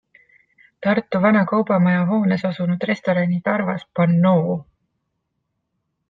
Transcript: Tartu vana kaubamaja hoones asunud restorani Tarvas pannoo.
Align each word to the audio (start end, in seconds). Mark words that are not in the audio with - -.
Tartu 0.85 1.19
vana 1.25 1.41
kaubamaja 1.51 1.99
hoones 2.15 2.45
asunud 2.49 2.85
restorani 2.91 3.37
Tarvas 3.49 3.83
pannoo. 3.99 4.55